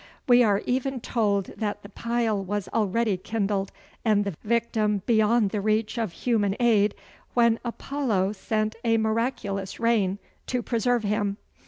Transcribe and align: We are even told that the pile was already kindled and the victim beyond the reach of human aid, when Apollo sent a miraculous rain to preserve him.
We 0.27 0.41
are 0.41 0.63
even 0.65 0.99
told 0.99 1.51
that 1.57 1.83
the 1.83 1.89
pile 1.89 2.43
was 2.43 2.67
already 2.69 3.17
kindled 3.17 3.71
and 4.03 4.23
the 4.25 4.33
victim 4.43 5.03
beyond 5.05 5.51
the 5.51 5.61
reach 5.61 5.99
of 5.99 6.11
human 6.11 6.55
aid, 6.59 6.95
when 7.35 7.59
Apollo 7.63 8.31
sent 8.31 8.75
a 8.83 8.97
miraculous 8.97 9.79
rain 9.79 10.17
to 10.47 10.63
preserve 10.63 11.03
him. 11.03 11.37